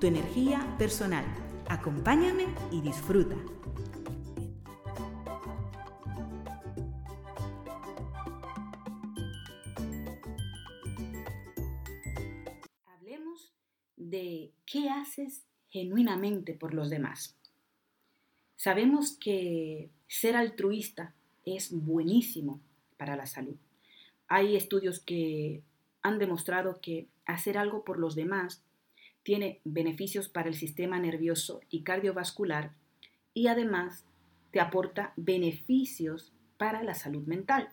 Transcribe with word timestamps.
tu 0.00 0.06
energía 0.06 0.66
personal. 0.78 1.24
Acompáñame 1.68 2.46
y 2.72 2.80
disfruta. 2.80 3.36
Hablemos 12.86 13.52
de 13.96 14.52
qué 14.64 14.88
haces 14.88 15.44
genuinamente 15.68 16.54
por 16.54 16.72
los 16.72 16.88
demás. 16.88 17.36
Sabemos 18.56 19.12
que 19.12 19.90
ser 20.08 20.34
altruista 20.34 21.14
es 21.44 21.70
buenísimo 21.72 22.60
para 22.96 23.16
la 23.16 23.26
salud. 23.26 23.56
Hay 24.28 24.56
estudios 24.56 25.00
que 25.00 25.62
han 26.02 26.18
demostrado 26.18 26.80
que 26.80 27.06
hacer 27.26 27.58
algo 27.58 27.84
por 27.84 27.98
los 27.98 28.14
demás 28.14 28.62
tiene 29.30 29.60
beneficios 29.62 30.28
para 30.28 30.48
el 30.48 30.56
sistema 30.56 30.98
nervioso 30.98 31.60
y 31.70 31.82
cardiovascular 31.82 32.72
y 33.32 33.46
además 33.46 34.04
te 34.50 34.58
aporta 34.58 35.12
beneficios 35.14 36.32
para 36.56 36.82
la 36.82 36.94
salud 36.94 37.24
mental. 37.28 37.68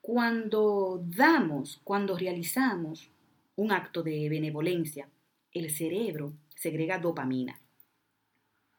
Cuando 0.00 1.02
damos, 1.04 1.80
cuando 1.82 2.16
realizamos 2.16 3.10
un 3.56 3.72
acto 3.72 4.04
de 4.04 4.28
benevolencia, 4.28 5.08
el 5.50 5.72
cerebro 5.72 6.32
segrega 6.54 7.00
dopamina, 7.00 7.60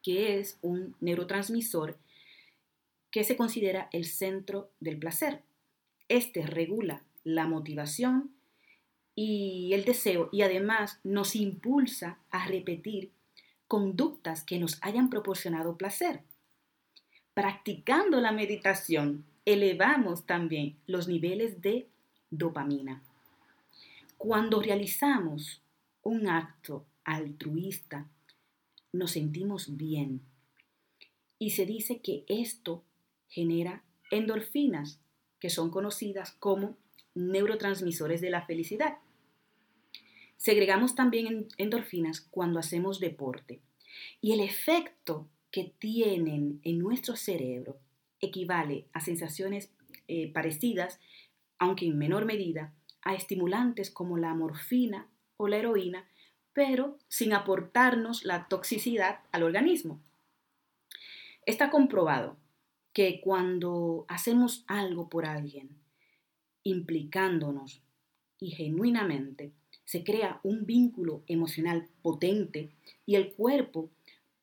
que 0.02 0.38
es 0.38 0.56
un 0.62 0.96
neurotransmisor 1.00 1.98
que 3.10 3.22
se 3.22 3.36
considera 3.36 3.90
el 3.92 4.06
centro 4.06 4.70
del 4.80 4.98
placer. 4.98 5.42
Este 6.08 6.40
regula 6.46 7.02
la 7.22 7.46
motivación 7.46 8.30
y 9.22 9.74
el 9.74 9.84
deseo 9.84 10.30
y 10.32 10.40
además 10.40 10.98
nos 11.04 11.36
impulsa 11.36 12.18
a 12.30 12.46
repetir 12.46 13.12
conductas 13.68 14.42
que 14.44 14.58
nos 14.58 14.78
hayan 14.80 15.10
proporcionado 15.10 15.76
placer. 15.76 16.22
Practicando 17.34 18.18
la 18.22 18.32
meditación, 18.32 19.26
elevamos 19.44 20.24
también 20.24 20.78
los 20.86 21.06
niveles 21.06 21.60
de 21.60 21.86
dopamina. 22.30 23.02
Cuando 24.16 24.62
realizamos 24.62 25.60
un 26.02 26.26
acto 26.26 26.86
altruista, 27.04 28.08
nos 28.90 29.10
sentimos 29.10 29.76
bien. 29.76 30.22
Y 31.38 31.50
se 31.50 31.66
dice 31.66 32.00
que 32.00 32.24
esto 32.26 32.84
genera 33.28 33.84
endorfinas, 34.10 34.98
que 35.38 35.50
son 35.50 35.70
conocidas 35.70 36.32
como 36.38 36.78
neurotransmisores 37.14 38.22
de 38.22 38.30
la 38.30 38.46
felicidad. 38.46 38.96
Segregamos 40.40 40.94
también 40.94 41.48
endorfinas 41.58 42.22
cuando 42.22 42.58
hacemos 42.58 42.98
deporte 42.98 43.60
y 44.22 44.32
el 44.32 44.40
efecto 44.40 45.28
que 45.50 45.74
tienen 45.78 46.62
en 46.64 46.78
nuestro 46.78 47.14
cerebro 47.14 47.76
equivale 48.20 48.86
a 48.94 49.00
sensaciones 49.00 49.70
eh, 50.08 50.32
parecidas, 50.32 50.98
aunque 51.58 51.84
en 51.84 51.98
menor 51.98 52.24
medida, 52.24 52.72
a 53.02 53.14
estimulantes 53.14 53.90
como 53.90 54.16
la 54.16 54.32
morfina 54.32 55.10
o 55.36 55.46
la 55.46 55.58
heroína, 55.58 56.08
pero 56.54 56.96
sin 57.08 57.34
aportarnos 57.34 58.24
la 58.24 58.48
toxicidad 58.48 59.20
al 59.32 59.42
organismo. 59.42 60.00
Está 61.44 61.68
comprobado 61.68 62.38
que 62.94 63.20
cuando 63.20 64.06
hacemos 64.08 64.64
algo 64.68 65.10
por 65.10 65.26
alguien, 65.26 65.68
implicándonos 66.62 67.82
y 68.40 68.50
genuinamente, 68.50 69.52
se 69.84 70.04
crea 70.04 70.40
un 70.42 70.66
vínculo 70.66 71.22
emocional 71.26 71.88
potente 72.02 72.70
y 73.06 73.16
el 73.16 73.32
cuerpo 73.32 73.90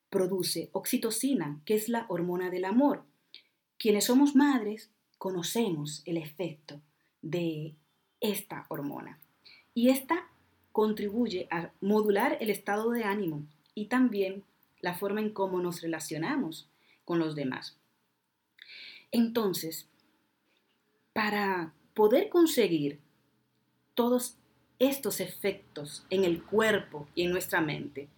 produce 0.09 0.69
oxitocina, 0.71 1.61
que 1.65 1.75
es 1.75 1.89
la 1.89 2.05
hormona 2.09 2.49
del 2.49 2.65
amor. 2.65 3.03
Quienes 3.77 4.05
somos 4.05 4.35
madres 4.35 4.89
conocemos 5.17 6.01
el 6.05 6.17
efecto 6.17 6.81
de 7.21 7.75
esta 8.19 8.65
hormona 8.69 9.19
y 9.73 9.89
esta 9.89 10.27
contribuye 10.71 11.47
a 11.49 11.71
modular 11.81 12.37
el 12.39 12.49
estado 12.49 12.91
de 12.91 13.03
ánimo 13.03 13.43
y 13.73 13.85
también 13.85 14.43
la 14.81 14.95
forma 14.95 15.21
en 15.21 15.31
cómo 15.31 15.61
nos 15.61 15.81
relacionamos 15.81 16.67
con 17.05 17.19
los 17.19 17.35
demás. 17.35 17.77
Entonces, 19.11 19.87
para 21.13 21.73
poder 21.93 22.29
conseguir 22.29 22.99
todos 23.97 24.37
estos 24.77 25.19
efectos 25.21 26.05
en 26.11 26.23
el 26.23 26.43
cuerpo 26.43 27.07
y 27.15 27.23
en 27.23 27.31
nuestra 27.31 27.61
mente, 27.61 28.09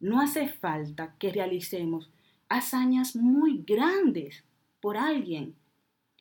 no 0.00 0.22
hace 0.22 0.48
falta 0.48 1.14
que 1.18 1.30
realicemos 1.30 2.10
hazañas 2.48 3.14
muy 3.14 3.62
grandes 3.66 4.44
por 4.80 4.96
alguien. 4.96 5.54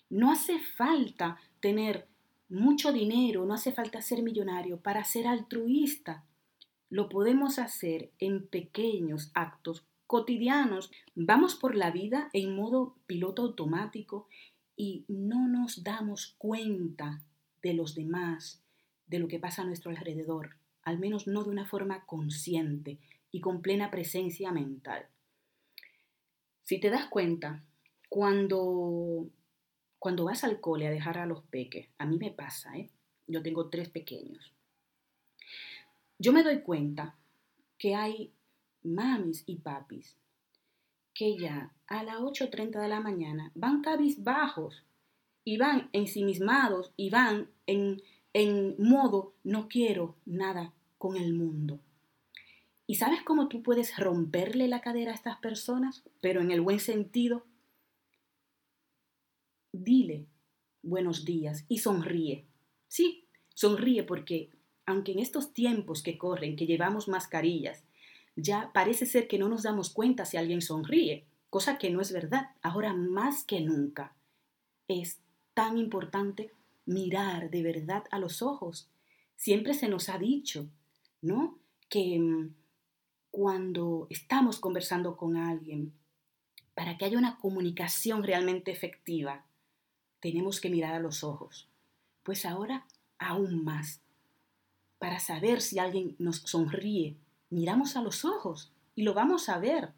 No 0.09 0.33
hace 0.33 0.59
falta 0.59 1.39
tener 1.61 2.09
mucho 2.49 2.91
dinero, 2.91 3.45
no 3.45 3.53
hace 3.53 3.71
falta 3.71 4.01
ser 4.01 4.21
millonario 4.21 4.81
para 4.81 5.05
ser 5.05 5.27
altruista. 5.27 6.25
Lo 6.89 7.07
podemos 7.07 7.57
hacer 7.57 8.11
en 8.19 8.45
pequeños 8.45 9.31
actos 9.33 9.85
cotidianos. 10.07 10.91
Vamos 11.15 11.55
por 11.55 11.73
la 11.73 11.89
vida 11.89 12.29
en 12.33 12.53
modo 12.53 12.97
piloto 13.07 13.43
automático 13.43 14.27
y 14.75 15.05
no 15.07 15.47
nos 15.47 15.85
damos 15.85 16.35
cuenta 16.37 17.21
de 17.63 17.73
los 17.73 17.95
demás, 17.95 18.64
de 19.07 19.19
lo 19.19 19.27
que 19.27 19.39
pasa 19.39 19.61
a 19.61 19.66
nuestro 19.66 19.91
alrededor, 19.91 20.55
al 20.83 20.99
menos 20.99 21.27
no 21.27 21.43
de 21.43 21.49
una 21.49 21.66
forma 21.66 22.05
consciente 22.05 22.99
y 23.31 23.41
con 23.41 23.61
plena 23.61 23.91
presencia 23.91 24.51
mental. 24.51 25.07
Si 26.63 26.79
te 26.79 26.89
das 26.89 27.07
cuenta, 27.07 27.63
cuando, 28.09 29.27
cuando 29.99 30.25
vas 30.25 30.43
al 30.43 30.59
cole 30.59 30.88
a 30.88 30.91
dejar 30.91 31.17
a 31.17 31.25
los 31.25 31.43
peques, 31.43 31.89
a 31.97 32.05
mí 32.05 32.17
me 32.17 32.31
pasa, 32.31 32.77
¿eh? 32.77 32.89
yo 33.27 33.41
tengo 33.43 33.69
tres 33.69 33.89
pequeños, 33.89 34.53
yo 36.17 36.31
me 36.31 36.43
doy 36.43 36.61
cuenta 36.61 37.16
que 37.77 37.93
hay 37.93 38.31
mamis 38.83 39.43
y 39.45 39.57
papis 39.57 40.16
que 41.13 41.37
ya 41.37 41.72
a 41.87 42.03
las 42.03 42.17
8.30 42.17 42.81
de 42.81 42.87
la 42.87 42.99
mañana 42.99 43.51
van 43.55 43.81
cabizbajos 43.81 44.83
y 45.43 45.57
van 45.57 45.89
ensimismados 45.93 46.91
y 46.97 47.09
van 47.09 47.49
en, 47.67 48.01
en 48.35 48.75
modo 48.78 49.34
no 49.46 49.69
quiero 49.69 50.18
nada 50.25 50.73
con 50.97 51.16
el 51.16 51.34
mundo. 51.34 51.79
¿Y 52.85 52.96
sabes 52.96 53.22
cómo 53.23 53.47
tú 53.47 53.63
puedes 53.63 53.96
romperle 53.96 54.68
la 54.68 54.81
cadera 54.81 55.13
a 55.13 55.16
estas 55.16 55.38
personas? 55.38 56.03
Pero 56.19 56.41
en 56.41 56.51
el 56.51 56.59
buen 56.59 56.81
sentido. 56.81 57.46
Dile 59.72 60.25
buenos 60.84 61.23
días 61.23 61.63
y 61.69 61.78
sonríe. 61.78 62.44
Sí, 62.90 63.23
sonríe 63.53 64.03
porque 64.03 64.50
aunque 64.85 65.13
en 65.13 65.19
estos 65.19 65.53
tiempos 65.53 66.03
que 66.03 66.17
corren, 66.17 66.57
que 66.57 66.66
llevamos 66.66 67.07
mascarillas, 67.07 67.85
ya 68.35 68.69
parece 68.73 69.06
ser 69.06 69.29
que 69.29 69.40
no 69.40 69.47
nos 69.47 69.64
damos 69.64 69.91
cuenta 69.91 70.26
si 70.26 70.35
alguien 70.35 70.61
sonríe, 70.61 71.23
cosa 71.49 71.78
que 71.78 71.90
no 71.90 72.02
es 72.02 72.11
verdad. 72.11 72.49
Ahora 72.61 72.93
más 72.93 73.46
que 73.46 73.61
nunca 73.61 74.14
es 74.90 75.20
tan 75.53 75.78
importante 75.78 76.52
mirar 76.85 77.49
de 77.49 77.64
verdad 77.64 78.03
a 78.11 78.20
los 78.20 78.41
ojos. 78.41 78.90
Siempre 79.35 79.73
se 79.73 79.87
nos 79.87 80.09
ha 80.09 80.17
dicho, 80.17 80.70
¿no? 81.22 81.58
Que 81.90 82.20
mm, 82.20 82.53
cuando 83.32 84.08
estamos 84.09 84.59
conversando 84.59 85.17
con 85.17 85.37
alguien, 85.37 85.93
para 86.73 86.97
que 86.97 87.05
haya 87.05 87.17
una 87.17 87.37
comunicación 87.37 88.23
realmente 88.23 88.72
efectiva, 88.72 89.46
tenemos 90.20 90.59
que 90.59 90.70
mirar 90.70 90.93
a 90.93 90.99
los 90.99 91.23
ojos. 91.23 91.67
Pues 92.23 92.46
ahora 92.46 92.85
aún 93.17 93.64
más, 93.64 94.02
para 94.97 95.20
saber 95.20 95.61
si 95.61 95.79
alguien 95.79 96.16
nos 96.20 96.38
sonríe 96.38 97.16
miramos 97.49 97.96
a 97.96 98.02
los 98.02 98.26
ojos 98.26 98.72
y 98.96 99.03
lo 99.03 99.14
vamos 99.14 99.49
a 99.49 99.59
ver. 99.59 99.90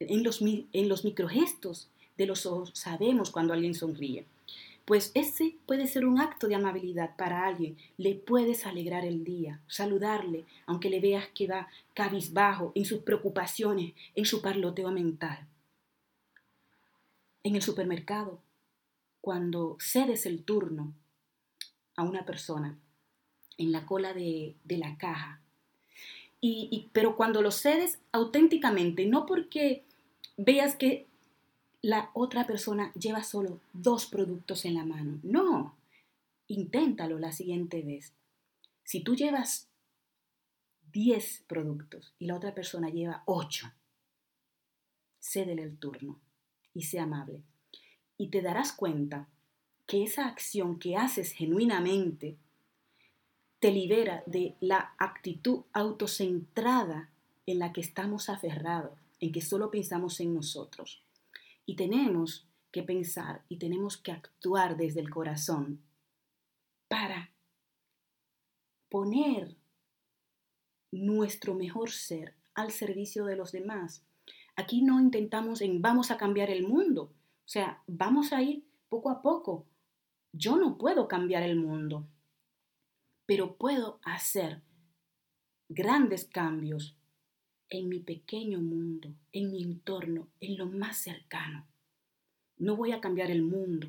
En 0.00 0.22
los, 0.22 0.42
en 0.42 0.88
los 0.88 1.04
microgestos 1.04 1.88
de 2.18 2.26
los 2.26 2.46
ojos 2.46 2.72
sabemos 2.74 3.30
cuando 3.30 3.54
alguien 3.54 3.74
sonríe. 3.74 4.26
Pues 4.84 5.12
ese 5.14 5.56
puede 5.66 5.86
ser 5.86 6.04
un 6.04 6.20
acto 6.20 6.46
de 6.46 6.54
amabilidad 6.54 7.16
para 7.16 7.46
alguien. 7.46 7.76
Le 7.96 8.14
puedes 8.14 8.66
alegrar 8.66 9.04
el 9.04 9.24
día, 9.24 9.60
saludarle, 9.66 10.44
aunque 10.66 10.90
le 10.90 11.00
veas 11.00 11.28
que 11.34 11.46
va 11.46 11.68
cabizbajo 11.94 12.72
en 12.74 12.84
sus 12.84 13.00
preocupaciones, 13.02 13.94
en 14.14 14.26
su 14.26 14.42
parloteo 14.42 14.90
mental. 14.90 15.46
En 17.42 17.56
el 17.56 17.62
supermercado, 17.62 18.40
cuando 19.20 19.76
cedes 19.80 20.26
el 20.26 20.42
turno 20.44 20.92
a 21.96 22.02
una 22.02 22.26
persona 22.26 22.78
en 23.56 23.72
la 23.72 23.86
cola 23.86 24.12
de, 24.12 24.54
la 24.66 24.98
caja, 24.98 25.40
y, 26.40 26.90
pero 26.92 27.16
cuando 27.16 27.40
lo 27.40 27.50
cedes 27.50 28.00
auténticamente, 28.12 29.06
no 29.06 29.24
porque 29.24 29.82
veas 30.36 30.76
que 30.76 31.06
la 31.84 32.10
otra 32.14 32.46
persona 32.46 32.94
lleva 32.94 33.22
solo 33.22 33.60
dos 33.74 34.06
productos 34.06 34.64
en 34.64 34.72
la 34.72 34.86
mano. 34.86 35.20
No, 35.22 35.76
inténtalo 36.48 37.18
la 37.18 37.30
siguiente 37.30 37.82
vez. 37.82 38.14
Si 38.84 39.00
tú 39.00 39.14
llevas 39.14 39.68
10 40.92 41.44
productos 41.46 42.14
y 42.18 42.24
la 42.24 42.36
otra 42.36 42.54
persona 42.54 42.88
lleva 42.88 43.22
8, 43.26 43.70
cédele 45.20 45.62
el 45.62 45.76
turno 45.76 46.18
y 46.72 46.84
sea 46.84 47.02
amable 47.02 47.42
y 48.16 48.28
te 48.28 48.40
darás 48.40 48.72
cuenta 48.72 49.28
que 49.86 50.04
esa 50.04 50.26
acción 50.26 50.78
que 50.78 50.96
haces 50.96 51.32
genuinamente 51.32 52.38
te 53.58 53.70
libera 53.70 54.22
de 54.24 54.56
la 54.60 54.94
actitud 54.96 55.64
autocentrada 55.74 57.10
en 57.44 57.58
la 57.58 57.74
que 57.74 57.82
estamos 57.82 58.30
aferrados, 58.30 58.98
en 59.20 59.32
que 59.32 59.42
solo 59.42 59.70
pensamos 59.70 60.18
en 60.20 60.34
nosotros. 60.34 61.04
Y 61.66 61.76
tenemos 61.76 62.46
que 62.70 62.82
pensar 62.82 63.44
y 63.48 63.58
tenemos 63.58 63.96
que 63.96 64.12
actuar 64.12 64.76
desde 64.76 65.00
el 65.00 65.10
corazón 65.10 65.80
para 66.88 67.32
poner 68.88 69.56
nuestro 70.90 71.54
mejor 71.54 71.90
ser 71.90 72.34
al 72.54 72.70
servicio 72.70 73.24
de 73.24 73.36
los 73.36 73.52
demás. 73.52 74.04
Aquí 74.56 74.82
no 74.82 75.00
intentamos 75.00 75.60
en 75.60 75.82
vamos 75.82 76.10
a 76.10 76.16
cambiar 76.16 76.50
el 76.50 76.66
mundo, 76.66 77.12
o 77.44 77.48
sea, 77.48 77.82
vamos 77.86 78.32
a 78.32 78.42
ir 78.42 78.64
poco 78.88 79.10
a 79.10 79.22
poco. 79.22 79.66
Yo 80.32 80.56
no 80.56 80.78
puedo 80.78 81.08
cambiar 81.08 81.42
el 81.42 81.56
mundo, 81.56 82.06
pero 83.26 83.56
puedo 83.56 84.00
hacer 84.02 84.62
grandes 85.68 86.24
cambios 86.24 86.96
en 87.74 87.88
mi 87.88 87.98
pequeño 87.98 88.60
mundo, 88.60 89.08
en 89.32 89.50
mi 89.50 89.60
entorno, 89.60 90.28
en 90.38 90.56
lo 90.56 90.66
más 90.66 90.96
cercano. 90.96 91.66
No 92.56 92.76
voy 92.76 92.92
a 92.92 93.00
cambiar 93.00 93.32
el 93.32 93.42
mundo, 93.42 93.88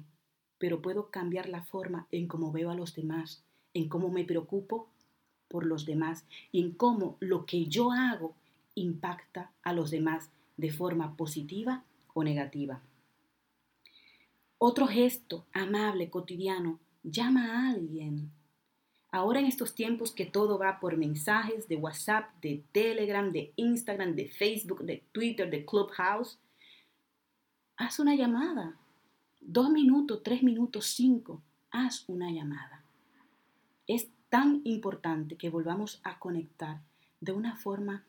pero 0.57 0.81
puedo 0.81 1.11
cambiar 1.11 1.49
la 1.49 1.61
forma 1.61 2.07
en 2.09 2.27
cómo 2.27 2.51
veo 2.51 2.71
a 2.71 2.75
los 2.75 2.95
demás, 2.95 3.43
en 3.75 3.87
cómo 3.87 4.09
me 4.09 4.23
preocupo 4.23 4.89
por 5.47 5.67
los 5.67 5.85
demás 5.85 6.25
y 6.51 6.61
en 6.61 6.71
cómo 6.71 7.17
lo 7.19 7.45
que 7.45 7.67
yo 7.67 7.91
hago 7.91 8.33
impacta 8.73 9.51
a 9.61 9.71
los 9.71 9.91
demás 9.91 10.31
de 10.57 10.71
forma 10.71 11.15
positiva 11.15 11.83
o 12.15 12.23
negativa. 12.23 12.81
Otro 14.57 14.87
gesto 14.87 15.45
amable, 15.53 16.09
cotidiano, 16.09 16.79
llama 17.03 17.51
a 17.51 17.69
alguien. 17.69 18.31
Ahora 19.15 19.39
en 19.39 19.45
estos 19.45 19.73
tiempos 19.73 20.11
que 20.11 20.25
todo 20.25 20.59
va 20.59 20.81
por 20.81 20.97
mensajes 20.97 21.69
de 21.69 21.77
WhatsApp, 21.77 22.33
de 22.41 22.65
Telegram, 22.73 23.31
de 23.31 23.53
Instagram, 23.55 24.13
de 24.13 24.27
Facebook, 24.27 24.83
de 24.83 25.05
Twitter, 25.13 25.49
de 25.49 25.63
Clubhouse, 25.63 26.37
haz 27.77 27.99
una 27.99 28.13
llamada. 28.13 28.77
Dos 29.39 29.69
minutos, 29.69 30.21
tres 30.21 30.43
minutos, 30.43 30.87
cinco. 30.87 31.41
Haz 31.71 32.03
una 32.09 32.29
llamada. 32.29 32.83
Es 33.87 34.09
tan 34.27 34.59
importante 34.65 35.37
que 35.37 35.49
volvamos 35.49 36.01
a 36.03 36.19
conectar 36.19 36.81
de 37.21 37.31
una 37.31 37.55
forma 37.55 38.03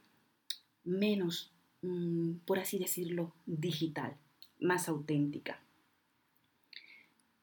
menos, 0.82 1.52
mm, 1.82 2.38
por 2.44 2.58
así 2.58 2.80
decirlo, 2.80 3.32
digital, 3.46 4.16
más 4.58 4.88
auténtica 4.88 5.60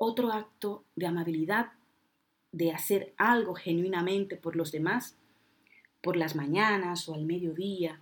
otro 0.04 0.34
acto 0.34 0.84
de 0.96 1.08
amabilidad, 1.08 1.72
de 2.54 2.72
hacer 2.72 3.14
algo 3.18 3.56
genuinamente 3.56 4.38
por 4.38 4.56
los 4.56 4.72
demás, 4.72 5.18
por 6.02 6.16
las 6.16 6.36
mañanas 6.36 7.10
o 7.10 7.16
al 7.16 7.26
mediodía, 7.26 8.00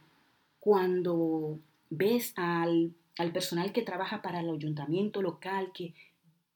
cuando 0.60 1.58
ves 1.90 2.34
al, 2.36 2.94
personal 3.34 3.72
que 3.72 3.82
trabaja 3.82 4.22
para 4.22 4.42
el 4.42 4.50
ayuntamiento 4.50 5.22
local, 5.22 5.72
que 5.74 5.94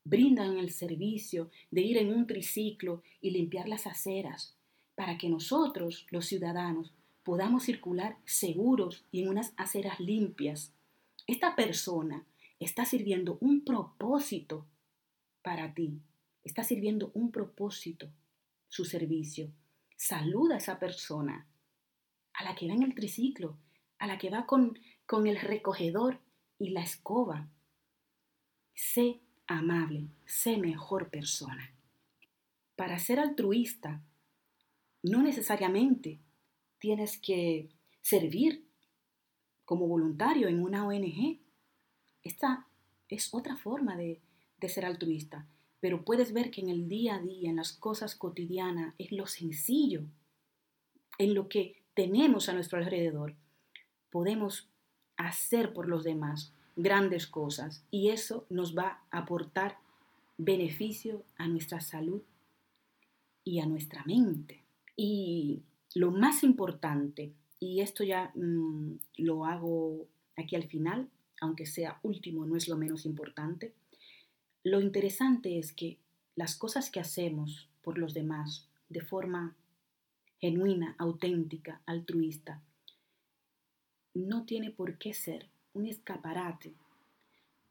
brindan 0.04 0.58
el 0.58 0.72
servicio 0.72 1.50
de 1.72 1.82
ir 1.82 1.98
en 1.98 2.14
un 2.14 2.28
triciclo 2.28 3.02
y 3.22 3.32
limpiar 3.32 3.68
las 3.68 3.88
aceras, 3.88 4.56
para 4.96 5.18
que 5.18 5.30
nosotros, 5.30 6.06
los 6.10 6.26
ciudadanos, 6.26 6.92
podamos 7.24 7.64
circular 7.64 8.18
seguros 8.26 9.06
y 9.12 9.24
en 9.24 9.30
unas 9.30 9.54
aceras 9.58 10.00
limpias. 10.00 10.74
Esta 11.28 11.56
persona 11.56 12.26
está 12.60 12.86
sirviendo 12.86 13.38
un 13.42 13.62
propósito 13.62 14.66
para 15.42 15.74
ti. 15.74 16.00
Está 16.46 16.64
sirviendo 16.64 17.12
un 17.16 17.32
propósito, 17.32 18.08
su 18.70 18.86
servicio. 18.86 19.52
Saluda 19.98 20.56
a 20.56 20.58
esa 20.60 20.80
persona, 20.80 21.48
a 22.34 22.44
la 22.44 22.56
que 22.56 22.68
va 22.68 22.76
en 22.76 22.84
el 22.84 22.94
triciclo, 22.94 23.58
a 23.98 24.06
la 24.06 24.20
que 24.20 24.30
va 24.30 24.46
con, 24.46 24.78
con 25.08 25.26
el 25.26 25.42
recogedor 25.42 26.22
y 26.60 26.70
la 26.70 26.84
escoba. 26.84 27.50
Sé 28.76 29.22
amable, 29.48 30.08
sé 30.26 30.58
mejor 30.58 31.10
persona. 31.10 31.74
Para 32.76 33.00
ser 33.00 33.20
altruista, 33.20 34.04
no 35.02 35.24
necesariamente 35.24 36.20
tienes 36.78 37.18
que 37.18 37.70
servir 38.02 38.68
como 39.66 39.88
voluntario 39.88 40.48
en 40.48 40.62
una 40.62 40.86
ONG. 40.86 41.40
Esta 42.22 42.68
es 43.10 43.34
otra 43.34 43.56
forma 43.56 43.96
de, 43.96 44.22
de 44.60 44.70
ser 44.70 44.86
altruista, 44.86 45.48
pero 45.80 46.04
puedes 46.04 46.34
ver 46.34 46.52
que 46.52 46.62
en 46.62 46.70
el 46.70 46.88
día 46.88 47.16
a 47.16 47.20
día, 47.20 47.50
en 47.50 47.58
las 47.58 47.74
cosas 47.74 48.16
cotidianas, 48.16 48.94
es 48.98 49.12
lo 49.12 49.28
sencillo, 49.28 50.04
en 51.18 51.34
lo 51.34 51.48
que 51.48 51.82
tenemos 51.94 52.50
a 52.50 52.54
nuestro 52.54 52.80
alrededor, 52.80 53.36
podemos 54.10 54.70
hacer 55.18 55.74
por 55.74 55.88
los 55.88 56.04
demás 56.04 56.54
grandes 56.76 57.28
cosas 57.28 57.86
y 57.90 58.10
eso 58.10 58.46
nos 58.50 58.78
va 58.78 59.00
a 59.12 59.20
aportar 59.20 59.78
beneficio 60.38 61.24
a 61.38 61.48
nuestra 61.48 61.80
salud 61.80 62.22
y 63.44 63.60
a 63.60 63.66
nuestra 63.66 64.04
mente. 64.06 64.64
Y 64.98 65.62
lo 65.94 66.12
más 66.12 66.44
importante, 66.44 67.34
y 67.60 67.82
esto 67.82 68.04
ya 68.04 68.32
mm, 68.36 68.98
lo 69.18 69.46
hago 69.46 70.08
aquí 70.36 70.56
al 70.56 70.68
final, 70.68 71.10
aunque 71.42 71.66
sea 71.66 72.00
último, 72.04 72.46
no 72.46 72.56
es 72.56 72.68
lo 72.68 72.78
menos 72.78 73.06
importante, 73.06 73.74
lo 74.66 74.82
interesante 74.82 75.60
es 75.60 75.74
que 75.74 76.00
las 76.36 76.56
cosas 76.56 76.90
que 76.90 77.00
hacemos 77.00 77.70
por 77.84 78.00
los 78.00 78.16
demás 78.16 78.68
de 78.90 79.00
forma 79.00 79.56
genuina, 80.42 80.96
auténtica, 80.98 81.84
altruista, 81.86 82.64
no 84.16 84.44
tiene 84.46 84.72
por 84.72 84.98
qué 84.98 85.14
ser 85.14 85.48
un 85.74 85.86
escaparate 85.86 86.74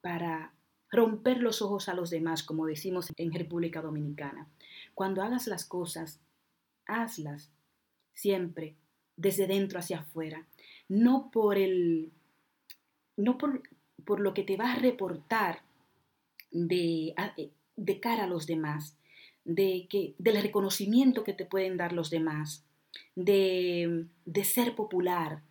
para 0.02 0.52
romper 0.88 1.40
los 1.40 1.62
ojos 1.62 1.88
a 1.88 1.94
los 1.94 2.10
demás, 2.10 2.44
como 2.44 2.64
decimos 2.64 3.12
en 3.16 3.32
República 3.32 3.82
Dominicana. 3.82 4.46
Cuando 4.94 5.20
hagas 5.22 5.48
las 5.48 5.64
cosas, 5.64 6.20
hazlas 6.86 7.50
siempre 8.12 8.76
desde 9.16 9.48
dentro 9.48 9.80
hacia 9.80 9.98
afuera, 9.98 10.46
no 10.88 11.32
por 11.32 11.58
el 11.58 12.12
no 13.16 13.36
por, 13.36 13.64
por 14.04 14.20
lo 14.20 14.32
que 14.32 14.44
te 14.44 14.56
va 14.56 14.74
a 14.74 14.76
reportar 14.76 15.63
eh, 16.54 17.50
de, 17.76 18.00
cara 18.00 18.24
a 18.24 18.28
los 18.28 18.46
demás, 18.46 18.96
de 19.44 19.86
que, 19.90 20.14
del 20.18 20.40
reconocimiento 20.40 21.24
que 21.24 21.32
te 21.32 21.44
pueden 21.44 21.76
dar 21.76 21.92
los 21.92 22.10
demás, 22.10 22.64
de, 23.16 24.06
de 24.24 24.44
ser 24.44 24.74
popular 24.74 25.42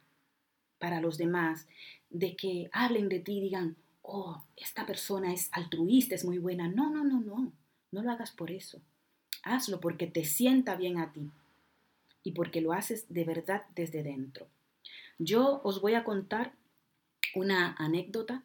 para 0.80 1.02
los 1.02 1.18
demás, 1.18 1.68
de 2.10 2.36
que 2.36 2.70
hablen 2.72 3.10
de 3.10 3.20
ti 3.20 3.38
y 3.38 3.42
digan, 3.42 3.76
oh, 4.02 4.44
esta 4.56 4.86
persona 4.86 5.34
es 5.34 5.50
altruista, 5.52 6.16
es 6.16 6.26
muy 6.26 6.38
buena. 6.38 6.68
No, 6.68 6.90
no, 6.90 7.04
no, 7.04 7.20
no, 7.20 7.52
no 7.92 8.02
lo 8.02 8.12
hagas 8.12 8.32
por 8.32 8.52
eso. 8.52 8.82
Hazlo 9.44 9.80
porque 9.80 10.08
te 10.08 10.24
sienta 10.24 10.76
bien 10.76 11.00
a 11.00 11.12
ti 11.12 11.30
y 12.24 12.32
porque 12.32 12.62
lo 12.62 12.72
haces 12.72 13.06
de 13.10 13.26
verdad 13.26 13.64
desde 13.76 14.04
dentro. 14.04 14.48
Yo 15.20 15.62
os 15.64 15.82
voy 15.82 15.96
a 15.96 16.04
contar 16.04 16.54
una 17.36 17.76
anécdota 17.78 18.44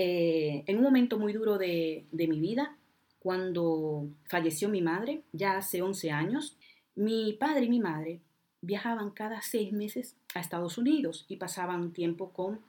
eh, 0.00 0.62
en 0.68 0.76
un 0.76 0.84
momento 0.84 1.18
muy 1.18 1.32
duro 1.32 1.58
de, 1.58 2.06
mi 2.12 2.38
vida, 2.38 2.76
cuando 3.18 4.08
falleció 4.28 4.68
mi 4.68 4.80
madre, 4.80 5.24
ya 5.32 5.56
hace 5.56 5.82
11 5.82 6.12
años, 6.12 6.56
mi 6.94 7.32
padre 7.32 7.64
y 7.64 7.68
mi 7.68 7.80
madre 7.80 8.20
viajaban 8.60 9.10
cada 9.10 9.42
seis 9.42 9.72
meses 9.72 10.14
a 10.36 10.40
Estados 10.40 10.78
Unidos 10.78 11.26
y 11.26 11.36
pasaban 11.36 11.92
tiempo 11.92 12.32
con, 12.32 12.60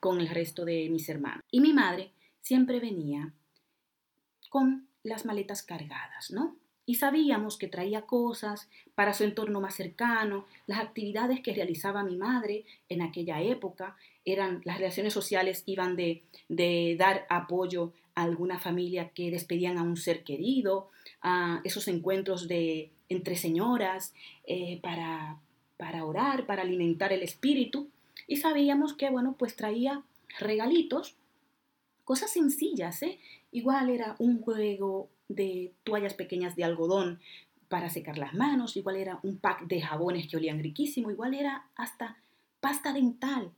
con 0.00 0.22
el 0.22 0.30
resto 0.30 0.64
de 0.64 0.88
mis 0.88 1.06
hermanos. 1.10 1.44
Y 1.50 1.60
mi 1.60 1.74
madre 1.74 2.12
siempre 2.40 2.80
venía 2.80 3.30
con 4.48 4.88
las 5.02 5.26
maletas 5.26 5.62
cargadas, 5.62 6.30
¿no? 6.30 6.56
Y 6.90 6.96
sabíamos 6.96 7.56
que 7.56 7.68
traía 7.68 8.02
cosas 8.02 8.68
para 8.96 9.14
su 9.14 9.22
entorno 9.22 9.60
más 9.60 9.76
cercano, 9.76 10.46
las 10.66 10.80
actividades 10.80 11.38
que 11.38 11.54
realizaba 11.54 12.02
mi 12.02 12.16
madre 12.16 12.64
en 12.88 13.00
aquella 13.00 13.40
época, 13.40 13.96
eran 14.24 14.60
las 14.64 14.78
relaciones 14.78 15.12
sociales 15.12 15.62
iban 15.66 15.94
de, 15.94 16.24
de 16.48 16.96
dar 16.98 17.28
apoyo 17.30 17.92
a 18.16 18.24
alguna 18.24 18.58
familia 18.58 19.10
que 19.10 19.30
despedían 19.30 19.78
a 19.78 19.84
un 19.84 19.96
ser 19.96 20.24
querido, 20.24 20.90
a 21.22 21.60
esos 21.62 21.86
encuentros 21.86 22.48
de 22.48 22.90
entre 23.08 23.36
señoras 23.36 24.12
eh, 24.48 24.80
para, 24.82 25.38
para 25.76 26.04
orar, 26.04 26.44
para 26.44 26.62
alimentar 26.62 27.12
el 27.12 27.22
espíritu. 27.22 27.88
Y 28.26 28.38
sabíamos 28.38 28.94
que, 28.94 29.10
bueno, 29.10 29.36
pues 29.38 29.54
traía 29.54 30.02
regalitos, 30.40 31.14
cosas 32.02 32.32
sencillas, 32.32 33.00
¿eh? 33.04 33.20
Igual 33.52 33.90
era 33.90 34.16
un 34.18 34.40
juego 34.40 35.10
de 35.28 35.72
toallas 35.84 36.14
pequeñas 36.14 36.56
de 36.56 36.64
algodón 36.64 37.20
para 37.68 37.88
secar 37.88 38.18
las 38.18 38.34
manos, 38.34 38.76
igual 38.76 38.96
era 38.96 39.20
un 39.22 39.38
pack 39.38 39.66
de 39.66 39.80
jabones 39.80 40.28
que 40.28 40.36
olían 40.36 40.60
riquísimo, 40.60 41.10
igual 41.10 41.34
era 41.34 41.68
hasta 41.76 42.18
pasta 42.60 42.92
dental, 42.92 43.52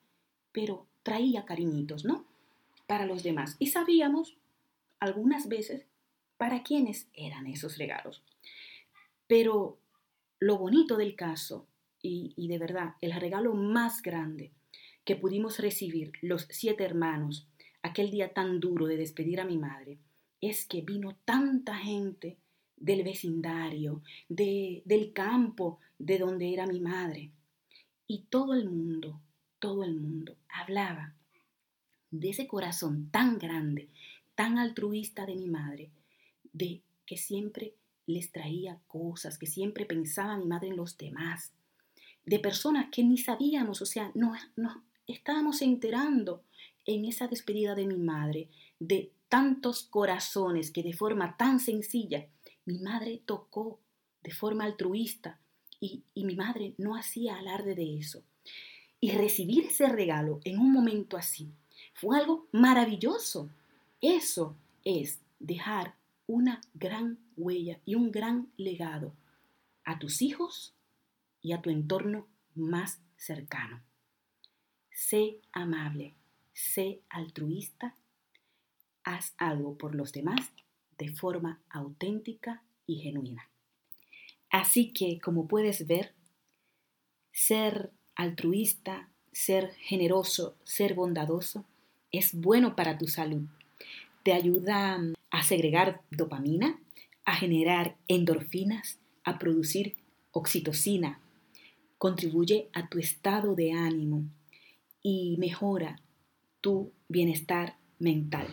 pero 0.53 0.87
traía 1.03 1.45
cariñitos, 1.45 2.05
¿no? 2.05 2.25
Para 2.87 3.07
los 3.07 3.23
demás. 3.23 3.57
Y 3.59 3.69
sabíamos 3.69 4.37
algunas 5.01 5.49
veces 5.49 5.87
para 6.37 6.63
quiénes 6.63 7.09
eran 7.15 7.47
esos 7.47 7.79
regalos. 7.79 8.23
Pero 9.27 9.79
lo 10.39 10.59
bonito 10.59 10.97
del 10.97 11.17
caso, 11.17 11.67
y, 12.03 12.35
y 12.37 12.49
de 12.49 12.59
verdad, 12.59 12.97
el 13.01 13.13
regalo 13.13 13.55
más 13.55 14.03
grande 14.03 14.51
que 15.05 15.17
pudimos 15.17 15.59
recibir 15.59 16.13
los 16.21 16.47
siete 16.51 16.85
hermanos 16.85 17.49
aquel 17.83 18.11
día 18.11 18.33
tan 18.33 18.61
duro 18.61 18.87
de 18.87 18.97
despedir 18.97 19.41
a 19.41 19.45
mi 19.45 19.59
madre, 19.59 19.99
es 20.41 20.67
que 20.67 20.81
vino 20.81 21.17
tanta 21.25 21.77
gente 21.77 22.39
del 22.77 23.05
vecindario, 23.05 24.03
de, 24.29 24.83
del 24.85 25.13
campo 25.13 25.79
de 25.99 26.19
donde 26.19 26.53
era 26.53 26.67
mi 26.67 26.81
madre. 26.81 27.31
Y 28.07 28.25
todo 28.29 28.55
el 28.55 28.69
mundo, 28.69 29.21
todo 29.59 29.85
el 29.85 29.95
mundo 29.95 30.37
hablaba 30.49 31.15
de 32.11 32.31
ese 32.31 32.47
corazón 32.47 33.09
tan 33.11 33.39
grande, 33.39 33.89
tan 34.35 34.59
altruista 34.59 35.27
de 35.27 35.37
mi 35.37 35.49
madre, 35.49 35.91
de 36.53 36.83
que 37.07 37.17
siempre 37.17 37.75
les 38.07 38.33
traía 38.33 38.81
cosas, 38.87 39.39
que 39.39 39.47
siempre 39.47 39.87
pensaba 39.87 40.37
mi 40.37 40.47
madre 40.47 40.69
en 40.69 40.77
los 40.77 40.97
demás, 40.99 41.53
de 42.25 42.39
personas 42.39 42.89
que 42.91 43.03
ni 43.03 43.19
sabíamos, 43.19 43.81
o 43.83 43.87
sea, 43.87 44.11
no, 44.15 44.35
no 44.57 44.85
estábamos 45.07 45.63
enterando 45.63 46.43
en 46.87 47.05
esa 47.05 47.29
despedida 47.29 47.75
de 47.75 47.87
mi 47.87 47.99
madre 47.99 48.49
de 48.79 49.13
tantos 49.29 49.83
corazones 49.85 50.71
que 50.71 50.83
de 50.83 50.93
forma 50.93 51.37
tan 51.37 51.61
sencilla 51.61 52.27
mi 52.65 52.79
madre 52.79 53.23
tocó 53.25 53.81
de 54.23 54.33
forma 54.33 54.65
altruista 54.65 55.39
y, 55.81 56.03
y 56.15 56.25
mi 56.25 56.37
madre 56.37 56.75
no 56.79 56.97
hacía 56.97 57.37
alarde 57.37 57.75
de 57.75 57.99
eso. 57.99 58.23
Y 59.01 59.13
recibir 59.13 59.67
ese 59.67 59.89
regalo 59.89 60.41
en 60.45 60.59
un 60.59 60.73
momento 60.73 61.17
así 61.17 61.51
fue 61.95 62.19
algo 62.19 62.47
maravilloso. 62.53 63.51
Eso 64.01 64.57
es 64.85 65.21
dejar 65.41 65.97
una 66.27 66.61
gran 66.75 67.19
huella 67.37 67.81
y 67.85 67.97
un 67.97 68.13
gran 68.13 68.53
legado 68.57 69.13
a 69.85 69.99
tus 69.99 70.23
hijos 70.23 70.75
y 71.41 71.53
a 71.53 71.61
tu 71.61 71.71
entorno 71.71 72.29
más 72.55 73.01
cercano. 73.17 73.83
Sé 74.91 75.41
amable, 75.53 76.15
sé 76.53 77.01
altruista 77.09 77.97
haz 79.05 79.35
algo 79.39 79.77
por 79.77 79.95
los 79.95 80.13
demás 80.13 80.53
de 80.99 81.09
forma 81.09 81.61
auténtica 81.71 82.63
y 82.87 82.97
genuina. 83.01 83.49
Así 84.51 84.93
que, 84.93 85.19
como 85.19 85.49
puedes 85.49 85.87
ver, 85.87 86.13
ser 87.33 87.91
altruista, 88.15 89.09
ser 89.33 89.73
generoso, 89.77 90.57
ser 90.65 90.95
bondadoso, 90.95 91.65
es 92.11 92.35
bueno 92.35 92.77
para 92.77 92.99
tu 92.99 93.07
salud. 93.07 93.47
Te 94.23 94.35
ayuda 94.35 95.01
a 95.31 95.43
segregar 95.43 96.03
dopamina, 96.11 96.79
a 97.25 97.35
generar 97.35 97.97
endorfinas, 98.09 98.99
a 99.25 99.39
producir 99.39 99.97
oxitocina, 100.33 101.21
contribuye 101.99 102.69
a 102.73 102.89
tu 102.89 102.99
estado 102.99 103.55
de 103.55 103.73
ánimo 103.73 104.25
y 105.03 105.37
mejora 105.39 106.01
tu 106.63 106.91
bienestar 107.09 107.77
mental. 107.99 108.47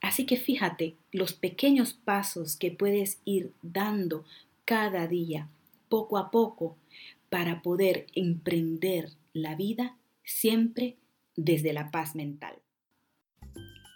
Así 0.00 0.24
que 0.24 0.36
fíjate 0.36 0.94
los 1.10 1.32
pequeños 1.32 1.92
pasos 1.92 2.56
que 2.56 2.70
puedes 2.70 3.20
ir 3.24 3.52
dando 3.62 4.24
cada 4.64 5.08
día, 5.08 5.48
poco 5.88 6.16
a 6.16 6.30
poco, 6.30 6.76
para 7.28 7.62
poder 7.62 8.06
emprender 8.14 9.10
la 9.32 9.56
vida 9.56 9.96
siempre 10.24 10.96
desde 11.36 11.72
la 11.72 11.90
paz 11.90 12.14
mental. 12.14 12.54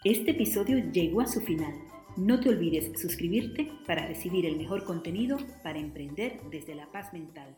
Este 0.05 0.33
episodio 0.33 0.91
llegó 0.93 1.21
a 1.21 1.27
su 1.27 1.41
final. 1.41 1.75
No 2.17 2.39
te 2.39 2.51
olvides 2.51 3.01
suscribirte 3.01 3.73
para 3.87 4.07
recibir 4.07 4.47
el 4.47 4.57
mejor 4.57 4.85
contenido 4.85 5.39
para 5.63 5.79
emprender 5.79 6.41
desde 6.51 6.75
la 6.75 6.93
paz 6.93 7.13
mental. 7.13 7.57